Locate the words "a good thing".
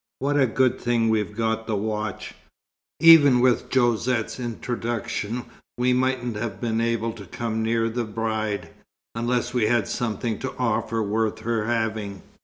0.39-1.09